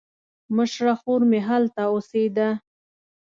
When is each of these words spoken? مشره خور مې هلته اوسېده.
مشره 0.55 0.93
خور 0.99 1.21
مې 1.29 1.39
هلته 1.49 1.81
اوسېده. 1.91 2.49